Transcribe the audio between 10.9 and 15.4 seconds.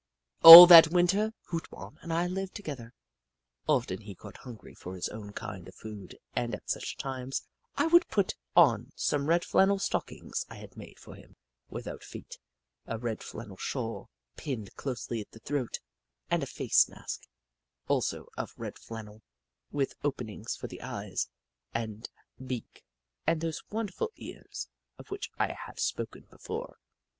for him, without feet, a red flannel shawl, pinned closely at the